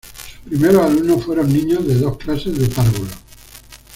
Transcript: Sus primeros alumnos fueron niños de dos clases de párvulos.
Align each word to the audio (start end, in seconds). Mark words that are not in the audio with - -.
Sus 0.41 0.49
primeros 0.49 0.83
alumnos 0.83 1.23
fueron 1.23 1.53
niños 1.53 1.85
de 1.85 1.93
dos 1.93 2.17
clases 2.17 2.57
de 2.57 2.67
párvulos. 2.69 3.13